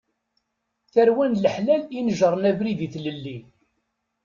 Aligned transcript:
Tarwa 0.93 1.25
n 1.27 1.33
leḥlal 1.43 1.81
inejren 1.99 2.43
abrid 2.51 2.79
i 2.85 2.87
tlelli. 2.93 3.37